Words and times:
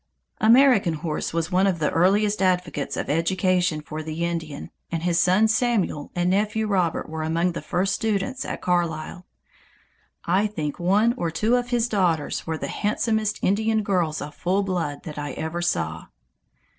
American 0.39 0.95
Horse 0.95 1.31
was 1.31 1.51
one 1.51 1.67
of 1.67 1.77
the 1.77 1.91
earliest 1.91 2.41
advocates 2.41 2.97
of 2.97 3.07
education 3.07 3.81
for 3.81 4.01
the 4.01 4.25
Indian, 4.25 4.71
and 4.91 5.03
his 5.03 5.21
son 5.21 5.47
Samuel 5.47 6.09
and 6.15 6.27
nephew 6.27 6.65
Robert 6.65 7.07
were 7.07 7.21
among 7.21 7.51
the 7.51 7.61
first 7.61 7.93
students 7.93 8.43
at 8.43 8.63
Carlisle. 8.63 9.27
I 10.25 10.47
think 10.47 10.79
one 10.79 11.13
or 11.17 11.29
two 11.29 11.55
of 11.55 11.69
his 11.69 11.87
daughters 11.87 12.47
were 12.47 12.57
the 12.57 12.65
handsomest 12.67 13.37
Indian 13.43 13.83
girls 13.83 14.23
of 14.23 14.33
full 14.33 14.63
blood 14.63 15.03
that 15.03 15.19
I 15.19 15.33
ever 15.33 15.61
saw. 15.61 16.07